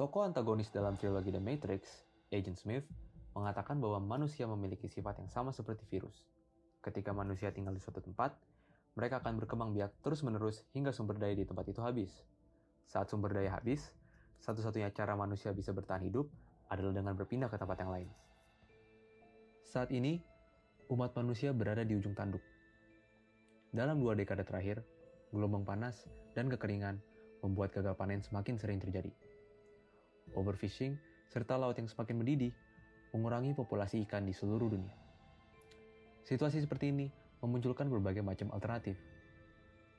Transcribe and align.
Tokoh 0.00 0.24
antagonis 0.24 0.72
dalam 0.72 0.96
trilogi 0.96 1.28
The 1.28 1.44
Matrix, 1.44 2.08
Agent 2.32 2.56
Smith, 2.56 2.88
mengatakan 3.36 3.76
bahwa 3.84 4.00
manusia 4.00 4.48
memiliki 4.48 4.88
sifat 4.88 5.20
yang 5.20 5.28
sama 5.28 5.52
seperti 5.52 5.84
virus. 5.92 6.24
Ketika 6.80 7.12
manusia 7.12 7.52
tinggal 7.52 7.76
di 7.76 7.84
suatu 7.84 8.00
tempat, 8.00 8.32
mereka 8.96 9.20
akan 9.20 9.36
berkembang 9.36 9.76
biak 9.76 9.92
terus-menerus 10.00 10.64
hingga 10.72 10.88
sumber 10.88 11.20
daya 11.20 11.36
di 11.36 11.44
tempat 11.44 11.68
itu 11.68 11.84
habis. 11.84 12.24
Saat 12.88 13.12
sumber 13.12 13.36
daya 13.36 13.52
habis, 13.52 13.92
satu-satunya 14.40 14.88
cara 14.96 15.12
manusia 15.20 15.52
bisa 15.52 15.76
bertahan 15.76 16.00
hidup 16.08 16.32
adalah 16.72 16.96
dengan 16.96 17.12
berpindah 17.20 17.52
ke 17.52 17.60
tempat 17.60 17.84
yang 17.84 17.92
lain. 17.92 18.08
Saat 19.68 19.92
ini, 19.92 20.16
umat 20.88 21.12
manusia 21.12 21.52
berada 21.52 21.84
di 21.84 21.92
ujung 21.92 22.16
tanduk. 22.16 22.40
Dalam 23.68 24.00
dua 24.00 24.16
dekade 24.16 24.48
terakhir, 24.48 24.80
gelombang 25.28 25.68
panas 25.68 26.08
dan 26.32 26.48
kekeringan 26.48 26.96
membuat 27.44 27.76
gagal 27.76 27.92
panen 28.00 28.24
semakin 28.24 28.56
sering 28.56 28.80
terjadi. 28.80 29.12
Overfishing 30.34 30.94
serta 31.30 31.58
laut 31.58 31.78
yang 31.78 31.86
semakin 31.86 32.18
mendidih 32.18 32.52
mengurangi 33.14 33.54
populasi 33.54 34.02
ikan 34.06 34.26
di 34.26 34.34
seluruh 34.34 34.70
dunia. 34.70 34.94
Situasi 36.26 36.62
seperti 36.62 36.94
ini 36.94 37.10
memunculkan 37.42 37.90
berbagai 37.90 38.22
macam 38.22 38.54
alternatif. 38.54 38.94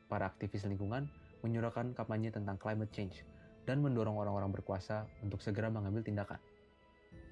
Para 0.07 0.27
aktivis 0.27 0.63
lingkungan 0.67 1.07
menyuarakan 1.43 1.91
kampanye 1.97 2.31
tentang 2.31 2.55
climate 2.55 2.91
change 2.95 3.23
dan 3.67 3.83
mendorong 3.83 4.15
orang-orang 4.15 4.51
berkuasa 4.51 5.07
untuk 5.23 5.43
segera 5.43 5.67
mengambil 5.67 6.03
tindakan. 6.03 6.39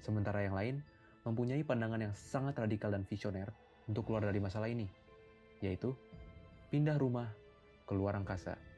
Sementara 0.00 0.44
yang 0.44 0.56
lain 0.56 0.84
mempunyai 1.24 1.60
pandangan 1.64 2.00
yang 2.00 2.14
sangat 2.16 2.56
radikal 2.56 2.92
dan 2.92 3.04
visioner 3.04 3.52
untuk 3.88 4.08
keluar 4.08 4.24
dari 4.24 4.40
masalah 4.40 4.68
ini, 4.68 4.88
yaitu 5.60 5.92
pindah 6.72 6.96
rumah 6.96 7.28
ke 7.84 7.92
luar 7.92 8.16
angkasa. 8.16 8.69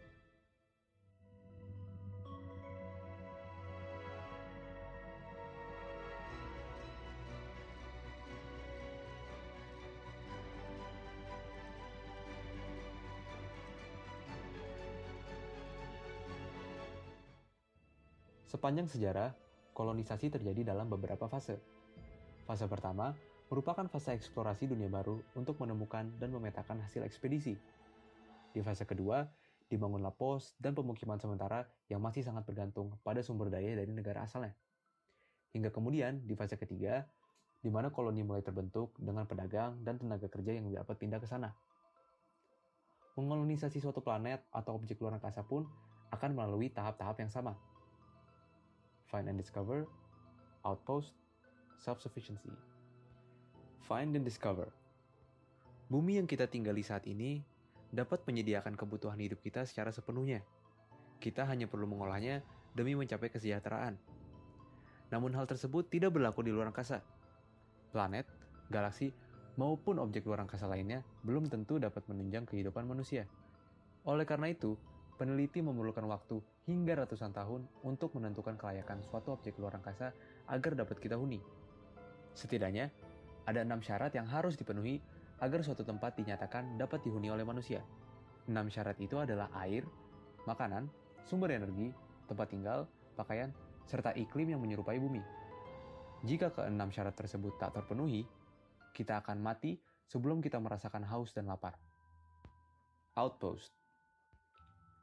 Sepanjang 18.53 18.84
sejarah, 18.84 19.33
kolonisasi 19.72 20.28
terjadi 20.28 20.77
dalam 20.77 20.92
beberapa 20.92 21.25
fase. 21.25 21.56
Fase 22.45 22.69
pertama 22.69 23.17
merupakan 23.48 23.89
fase 23.89 24.12
eksplorasi 24.12 24.69
dunia 24.69 24.92
baru 24.92 25.25
untuk 25.33 25.56
menemukan 25.56 26.05
dan 26.20 26.28
memetakan 26.36 26.84
hasil 26.84 27.00
ekspedisi. 27.00 27.56
Di 28.53 28.61
fase 28.61 28.84
kedua, 28.84 29.25
dibangunlah 29.72 30.12
pos 30.12 30.53
dan 30.61 30.77
pemukiman 30.77 31.17
sementara 31.17 31.64
yang 31.89 32.05
masih 32.05 32.20
sangat 32.20 32.44
bergantung 32.44 32.92
pada 33.00 33.25
sumber 33.25 33.48
daya 33.48 33.72
dari 33.72 33.89
negara 33.89 34.28
asalnya. 34.28 34.53
Hingga 35.56 35.72
kemudian, 35.72 36.20
di 36.28 36.37
fase 36.37 36.61
ketiga, 36.61 37.09
di 37.64 37.72
mana 37.72 37.89
koloni 37.89 38.20
mulai 38.20 38.44
terbentuk 38.44 38.92
dengan 39.00 39.25
pedagang 39.25 39.81
dan 39.81 39.97
tenaga 39.97 40.28
kerja 40.28 40.61
yang 40.61 40.69
dapat 40.69 41.00
pindah 41.00 41.25
ke 41.25 41.25
sana. 41.25 41.56
Mengolonisasi 43.16 43.81
suatu 43.81 44.05
planet 44.05 44.44
atau 44.53 44.77
objek 44.77 45.00
luar 45.00 45.16
angkasa 45.16 45.41
pun 45.41 45.64
akan 46.12 46.37
melalui 46.37 46.69
tahap-tahap 46.69 47.16
yang 47.16 47.33
sama, 47.33 47.56
Find 49.12 49.28
and 49.28 49.36
discover, 49.36 49.84
outpost, 50.64 51.12
self-sufficiency. 51.77 52.48
Find 53.84 54.16
and 54.16 54.24
discover. 54.24 54.72
Bumi 55.92 56.16
yang 56.16 56.24
kita 56.24 56.48
tinggali 56.48 56.80
saat 56.80 57.04
ini 57.04 57.44
dapat 57.92 58.24
menyediakan 58.24 58.72
kebutuhan 58.72 59.20
hidup 59.20 59.44
kita 59.44 59.69
secara 59.69 59.92
sepenuhnya. 59.92 60.41
Kita 61.20 61.44
hanya 61.44 61.69
perlu 61.69 61.84
mengolahnya 61.84 62.41
demi 62.72 62.96
mencapai 62.96 63.28
kesejahteraan. 63.28 64.00
Namun 65.12 65.36
hal 65.36 65.44
tersebut 65.44 65.92
tidak 65.92 66.16
berlaku 66.16 66.41
di 66.41 66.48
luar 66.48 66.72
angkasa. 66.72 67.04
Planet, 67.92 68.24
galaksi, 68.72 69.12
maupun 69.60 70.00
objek 70.00 70.24
luar 70.24 70.41
angkasa 70.41 70.64
lainnya 70.64 71.04
belum 71.20 71.53
tentu 71.53 71.76
dapat 71.76 72.00
menunjang 72.08 72.48
kehidupan 72.48 72.88
manusia. 72.88 73.28
Oleh 74.08 74.25
karena 74.25 74.48
itu, 74.48 74.81
peneliti 75.22 75.62
memerlukan 75.62 76.03
waktu 76.10 76.43
hingga 76.66 77.06
ratusan 77.06 77.31
tahun 77.31 77.62
untuk 77.87 78.19
menentukan 78.19 78.59
kelayakan 78.59 79.06
suatu 79.06 79.38
objek 79.38 79.55
luar 79.55 79.78
angkasa 79.78 80.10
agar 80.50 80.75
dapat 80.75 80.99
kita 80.99 81.15
huni. 81.15 81.38
Setidaknya, 82.34 82.91
ada 83.47 83.62
enam 83.62 83.78
syarat 83.78 84.11
yang 84.19 84.27
harus 84.27 84.59
dipenuhi 84.59 84.99
agar 85.38 85.62
suatu 85.62 85.87
tempat 85.87 86.19
dinyatakan 86.19 86.75
dapat 86.75 87.06
dihuni 87.06 87.31
oleh 87.31 87.47
manusia. 87.47 87.87
Enam 88.50 88.66
syarat 88.66 88.99
itu 88.99 89.15
adalah 89.15 89.47
air, 89.62 89.87
makanan, 90.43 90.91
sumber 91.22 91.55
energi, 91.55 91.94
tempat 92.27 92.50
tinggal, 92.50 92.91
pakaian, 93.15 93.55
serta 93.87 94.11
iklim 94.19 94.50
yang 94.50 94.59
menyerupai 94.59 94.99
bumi. 94.99 95.22
Jika 96.27 96.50
keenam 96.50 96.91
syarat 96.91 97.15
tersebut 97.15 97.62
tak 97.62 97.78
terpenuhi, 97.78 98.27
kita 98.91 99.22
akan 99.22 99.38
mati 99.38 99.78
sebelum 100.11 100.43
kita 100.43 100.59
merasakan 100.59 101.06
haus 101.06 101.31
dan 101.31 101.47
lapar. 101.47 101.78
Outpost 103.15 103.81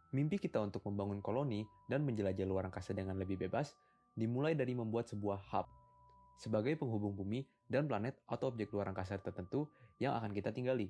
Mimpi 0.10 0.42
kita 0.42 0.58
untuk 0.58 0.82
membangun 0.90 1.22
koloni 1.22 1.66
dan 1.86 2.02
menjelajah 2.02 2.46
luar 2.50 2.66
angkasa 2.66 2.98
dengan 2.98 3.18
lebih 3.22 3.38
bebas 3.38 3.78
dimulai 4.18 4.58
dari 4.58 4.74
membuat 4.74 5.06
sebuah 5.06 5.38
hub 5.54 5.70
sebagai 6.40 6.80
penghubung 6.80 7.14
bumi 7.20 7.44
dan 7.68 7.84
planet 7.86 8.16
atau 8.26 8.48
objek 8.50 8.72
luar 8.72 8.90
angkasa 8.90 9.20
tertentu 9.20 9.68
yang 10.00 10.16
akan 10.16 10.32
kita 10.32 10.56
tinggali. 10.56 10.88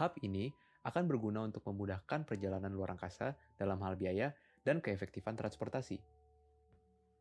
Hub 0.00 0.16
ini 0.24 0.50
akan 0.88 1.04
berguna 1.04 1.44
untuk 1.44 1.60
memudahkan 1.68 2.24
perjalanan 2.24 2.72
luar 2.72 2.96
angkasa 2.96 3.36
dalam 3.60 3.76
hal 3.84 4.00
biaya 4.00 4.32
dan 4.64 4.80
keefektifan 4.80 5.36
transportasi. 5.36 6.00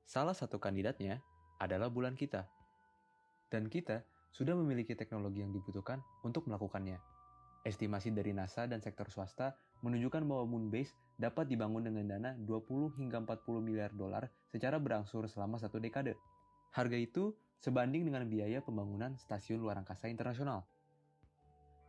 Salah 0.07 0.31
satu 0.31 0.55
kandidatnya 0.55 1.19
adalah 1.59 1.91
bulan 1.91 2.15
kita. 2.15 2.47
Dan 3.51 3.67
kita 3.67 4.07
sudah 4.31 4.55
memiliki 4.55 4.95
teknologi 4.95 5.43
yang 5.43 5.51
dibutuhkan 5.51 5.99
untuk 6.23 6.47
melakukannya. 6.47 6.95
Estimasi 7.67 8.15
dari 8.15 8.31
NASA 8.31 8.71
dan 8.71 8.79
sektor 8.79 9.11
swasta 9.11 9.51
menunjukkan 9.81 10.23
bahwa 10.25 10.45
Moonbase 10.49 10.93
dapat 11.17 11.49
dibangun 11.49 11.85
dengan 11.85 12.05
dana 12.05 12.31
20 12.37 12.97
hingga 13.01 13.17
40 13.25 13.65
miliar 13.65 13.91
dolar 13.93 14.29
secara 14.49 14.77
berangsur 14.77 15.25
selama 15.25 15.57
satu 15.57 15.81
dekade. 15.81 16.13
Harga 16.73 16.97
itu 16.97 17.33
sebanding 17.57 18.05
dengan 18.05 18.29
biaya 18.29 18.61
pembangunan 18.61 19.17
stasiun 19.17 19.61
luar 19.61 19.81
angkasa 19.81 20.09
internasional. 20.09 20.65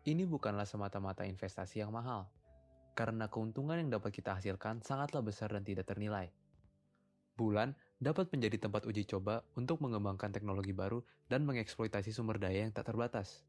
Ini 0.09 0.25
bukanlah 0.25 0.65
semata-mata 0.65 1.29
investasi 1.29 1.85
yang 1.85 1.93
mahal, 1.93 2.25
karena 2.97 3.29
keuntungan 3.29 3.77
yang 3.77 3.93
dapat 3.93 4.17
kita 4.17 4.41
hasilkan 4.41 4.81
sangatlah 4.81 5.21
besar 5.21 5.53
dan 5.53 5.61
tidak 5.61 5.85
ternilai. 5.85 6.33
Bulan 7.37 7.77
dapat 8.03 8.33
menjadi 8.35 8.67
tempat 8.67 8.89
uji 8.89 9.07
coba 9.07 9.47
untuk 9.55 9.79
mengembangkan 9.79 10.35
teknologi 10.35 10.75
baru 10.75 11.05
dan 11.31 11.47
mengeksploitasi 11.47 12.11
sumber 12.11 12.41
daya 12.41 12.67
yang 12.67 12.75
tak 12.75 12.91
terbatas. 12.91 13.47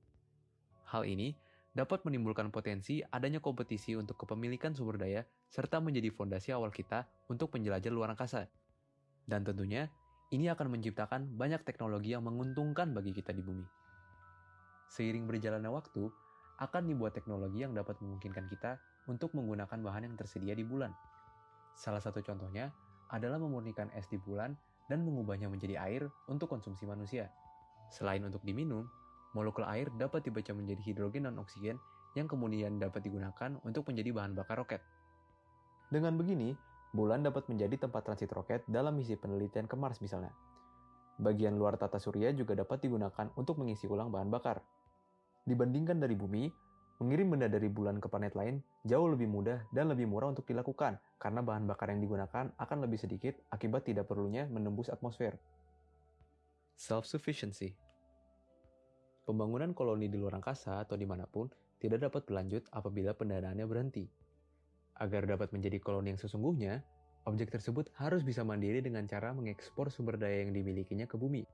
Hal 0.86 1.10
ini 1.10 1.34
dapat 1.74 2.02
menimbulkan 2.04 2.50
potensi 2.50 3.00
adanya 3.14 3.38
kompetisi 3.40 3.94
untuk 3.94 4.18
kepemilikan 4.26 4.74
sumber 4.74 4.98
daya 4.98 5.22
serta 5.50 5.78
menjadi 5.78 6.10
fondasi 6.10 6.50
awal 6.54 6.74
kita 6.74 7.06
untuk 7.30 7.54
menjelajah 7.54 7.92
luar 7.94 8.14
angkasa. 8.14 8.50
Dan 9.30 9.46
tentunya, 9.46 9.86
ini 10.34 10.50
akan 10.50 10.74
menciptakan 10.74 11.38
banyak 11.38 11.62
teknologi 11.66 12.14
yang 12.14 12.26
menguntungkan 12.26 12.94
bagi 12.94 13.14
kita 13.14 13.34
di 13.34 13.42
bumi. 13.46 13.66
Seiring 14.90 15.30
berjalannya 15.30 15.70
waktu, 15.70 16.10
akan 16.60 16.84
dibuat 16.90 17.16
teknologi 17.16 17.64
yang 17.64 17.72
dapat 17.72 18.02
memungkinkan 18.02 18.50
kita 18.50 18.82
untuk 19.08 19.32
menggunakan 19.38 19.80
bahan 19.80 20.12
yang 20.12 20.16
tersedia 20.18 20.58
di 20.58 20.66
bulan. 20.66 20.92
Salah 21.78 22.04
satu 22.04 22.20
contohnya 22.20 22.74
adalah 23.10 23.40
memurnikan 23.40 23.88
es 23.96 24.06
di 24.12 24.20
bulan 24.20 24.58
dan 24.92 25.06
mengubahnya 25.06 25.48
menjadi 25.48 25.80
air 25.80 26.04
untuk 26.28 26.50
konsumsi 26.50 26.84
manusia. 26.84 27.30
Selain 27.94 28.22
untuk 28.22 28.42
diminum, 28.44 28.86
molekul 29.38 29.66
air 29.66 29.90
dapat 29.96 30.26
dibaca 30.26 30.52
menjadi 30.54 30.82
hidrogen 30.82 31.30
dan 31.30 31.38
oksigen 31.38 31.78
yang 32.18 32.26
kemudian 32.26 32.82
dapat 32.82 33.06
digunakan 33.06 33.62
untuk 33.62 33.86
menjadi 33.86 34.10
bahan 34.14 34.34
bakar 34.34 34.58
roket. 34.58 34.82
Dengan 35.90 36.18
begini, 36.18 36.54
bulan 36.94 37.22
dapat 37.22 37.46
menjadi 37.50 37.86
tempat 37.86 38.06
transit 38.10 38.30
roket 38.34 38.66
dalam 38.66 38.98
misi 38.98 39.14
penelitian 39.14 39.70
ke 39.70 39.76
Mars 39.78 40.02
misalnya. 40.02 40.34
Bagian 41.20 41.60
luar 41.60 41.76
tata 41.76 42.00
surya 42.00 42.32
juga 42.34 42.56
dapat 42.56 42.82
digunakan 42.82 43.30
untuk 43.36 43.60
mengisi 43.60 43.86
ulang 43.86 44.10
bahan 44.10 44.32
bakar. 44.32 44.64
Dibandingkan 45.44 46.00
dari 46.00 46.16
bumi, 46.16 46.48
mengirim 47.04 47.32
benda 47.32 47.48
dari 47.52 47.68
bulan 47.68 48.00
ke 48.00 48.08
planet 48.08 48.34
lain 48.36 48.60
jauh 48.88 49.08
lebih 49.08 49.28
mudah 49.28 49.68
dan 49.72 49.92
lebih 49.92 50.08
murah 50.08 50.32
untuk 50.32 50.48
dilakukan 50.48 51.00
karena 51.20 51.40
bahan 51.44 51.68
bakar 51.68 51.92
yang 51.92 52.04
digunakan 52.04 52.52
akan 52.56 52.78
lebih 52.84 53.00
sedikit 53.00 53.40
akibat 53.52 53.88
tidak 53.88 54.08
perlunya 54.08 54.48
menembus 54.48 54.92
atmosfer. 54.92 55.36
Self-sufficiency 56.80 57.89
Pembangunan 59.30 59.78
koloni 59.78 60.10
di 60.10 60.18
luar 60.18 60.42
angkasa 60.42 60.82
atau 60.82 60.98
di 60.98 61.06
mana 61.06 61.30
pun 61.30 61.46
tidak 61.78 62.02
dapat 62.02 62.26
berlanjut 62.26 62.66
apabila 62.74 63.14
pendanaannya 63.14 63.62
berhenti. 63.70 64.10
Agar 64.98 65.30
dapat 65.30 65.54
menjadi 65.54 65.78
koloni 65.78 66.18
yang 66.18 66.18
sesungguhnya, 66.18 66.82
objek 67.30 67.54
tersebut 67.54 67.94
harus 68.02 68.26
bisa 68.26 68.42
mandiri 68.42 68.82
dengan 68.82 69.06
cara 69.06 69.30
mengekspor 69.38 69.94
sumber 69.94 70.18
daya 70.18 70.42
yang 70.42 70.50
dimilikinya 70.58 71.06
ke 71.06 71.14
bumi. 71.14 71.46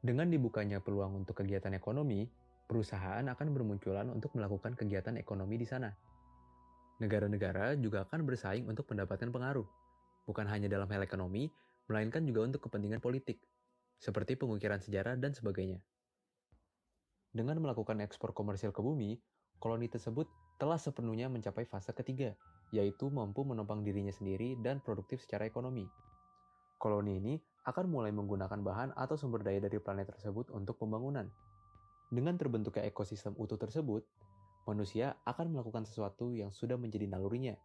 Dengan 0.00 0.32
dibukanya 0.32 0.80
peluang 0.80 1.12
untuk 1.12 1.44
kegiatan 1.44 1.76
ekonomi, 1.76 2.24
perusahaan 2.72 3.28
akan 3.28 3.52
bermunculan 3.52 4.08
untuk 4.08 4.32
melakukan 4.40 4.72
kegiatan 4.72 5.20
ekonomi 5.20 5.60
di 5.60 5.68
sana. 5.68 5.92
Negara-negara 7.04 7.76
juga 7.76 8.08
akan 8.08 8.24
bersaing 8.24 8.64
untuk 8.64 8.88
mendapatkan 8.88 9.28
pengaruh, 9.28 9.68
bukan 10.24 10.48
hanya 10.48 10.72
dalam 10.72 10.88
hal 10.88 11.04
ekonomi, 11.04 11.52
melainkan 11.84 12.24
juga 12.24 12.48
untuk 12.48 12.64
kepentingan 12.64 13.04
politik, 13.04 13.44
seperti 14.00 14.40
pengukiran 14.40 14.80
sejarah 14.80 15.20
dan 15.20 15.36
sebagainya. 15.36 15.84
Dengan 17.34 17.58
melakukan 17.58 17.98
ekspor 17.98 18.30
komersial 18.30 18.70
ke 18.70 18.78
bumi, 18.78 19.18
koloni 19.58 19.90
tersebut 19.90 20.30
telah 20.62 20.78
sepenuhnya 20.78 21.26
mencapai 21.26 21.66
fase 21.66 21.90
ketiga, 21.90 22.30
yaitu 22.70 23.10
mampu 23.10 23.42
menopang 23.42 23.82
dirinya 23.82 24.14
sendiri 24.14 24.54
dan 24.62 24.78
produktif 24.78 25.18
secara 25.18 25.42
ekonomi. 25.42 25.90
Koloni 26.78 27.18
ini 27.18 27.34
akan 27.66 27.90
mulai 27.90 28.14
menggunakan 28.14 28.62
bahan 28.62 28.94
atau 28.94 29.18
sumber 29.18 29.42
daya 29.42 29.58
dari 29.58 29.82
planet 29.82 30.14
tersebut 30.14 30.54
untuk 30.54 30.78
pembangunan. 30.78 31.26
Dengan 32.14 32.38
terbentuknya 32.38 32.86
ekosistem 32.86 33.34
utuh 33.34 33.58
tersebut, 33.58 34.06
manusia 34.70 35.18
akan 35.26 35.58
melakukan 35.58 35.82
sesuatu 35.82 36.30
yang 36.30 36.54
sudah 36.54 36.78
menjadi 36.78 37.10
nalurinya, 37.10 37.58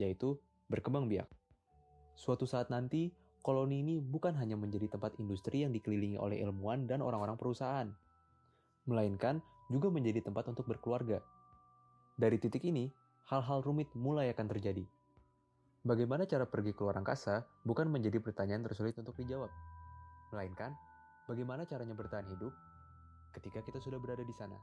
yaitu 0.00 0.40
berkembang 0.72 1.12
biak. 1.12 1.28
Suatu 2.16 2.48
saat 2.48 2.72
nanti, 2.72 3.12
koloni 3.44 3.84
ini 3.84 4.00
bukan 4.00 4.32
hanya 4.40 4.56
menjadi 4.56 4.96
tempat 4.96 5.20
industri 5.20 5.60
yang 5.60 5.76
dikelilingi 5.76 6.16
oleh 6.16 6.40
ilmuwan 6.40 6.88
dan 6.88 7.04
orang-orang 7.04 7.36
perusahaan, 7.36 7.90
melainkan 8.84 9.40
juga 9.72 9.88
menjadi 9.88 10.20
tempat 10.24 10.48
untuk 10.52 10.68
berkeluarga. 10.68 11.24
Dari 12.14 12.36
titik 12.38 12.62
ini, 12.68 12.92
hal-hal 13.32 13.64
rumit 13.64 13.88
mulai 13.96 14.30
akan 14.30 14.46
terjadi. 14.52 14.84
Bagaimana 15.84 16.24
cara 16.24 16.48
pergi 16.48 16.72
ke 16.72 16.80
luar 16.80 16.96
angkasa 16.96 17.44
bukan 17.64 17.92
menjadi 17.92 18.16
pertanyaan 18.20 18.64
tersulit 18.64 18.96
untuk 18.96 19.16
dijawab, 19.20 19.52
melainkan 20.32 20.72
bagaimana 21.28 21.68
caranya 21.68 21.92
bertahan 21.92 22.24
hidup 22.28 22.52
ketika 23.36 23.60
kita 23.64 23.78
sudah 23.80 24.00
berada 24.00 24.24
di 24.24 24.32
sana. 24.32 24.56